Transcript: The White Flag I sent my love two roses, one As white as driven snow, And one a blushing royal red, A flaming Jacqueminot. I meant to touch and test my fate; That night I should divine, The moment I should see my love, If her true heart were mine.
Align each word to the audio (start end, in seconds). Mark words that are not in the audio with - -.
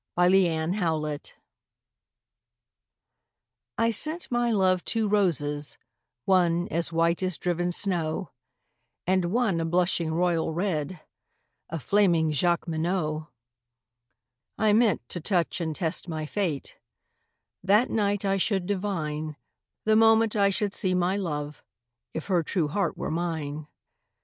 The 0.17 0.31
White 0.31 0.73
Flag 0.79 1.33
I 3.77 3.91
sent 3.91 4.31
my 4.31 4.49
love 4.51 4.83
two 4.83 5.07
roses, 5.07 5.77
one 6.25 6.67
As 6.69 6.91
white 6.91 7.21
as 7.21 7.37
driven 7.37 7.71
snow, 7.71 8.31
And 9.05 9.25
one 9.25 9.59
a 9.61 9.65
blushing 9.65 10.11
royal 10.11 10.55
red, 10.55 11.01
A 11.69 11.77
flaming 11.77 12.31
Jacqueminot. 12.31 13.27
I 14.57 14.73
meant 14.73 15.07
to 15.09 15.21
touch 15.21 15.61
and 15.61 15.75
test 15.75 16.07
my 16.07 16.25
fate; 16.25 16.79
That 17.63 17.91
night 17.91 18.25
I 18.25 18.37
should 18.37 18.65
divine, 18.65 19.35
The 19.85 19.95
moment 19.95 20.35
I 20.35 20.49
should 20.49 20.73
see 20.73 20.95
my 20.95 21.15
love, 21.15 21.63
If 22.15 22.25
her 22.25 22.41
true 22.41 22.69
heart 22.69 22.97
were 22.97 23.11
mine. 23.11 23.67